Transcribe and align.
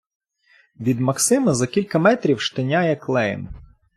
Від 0.79 0.99
Максима 0.99 1.53
за 1.53 1.67
кілька 1.67 1.99
метрів 1.99 2.41
штиняє” 2.41 2.95
клеєм. 2.95 3.49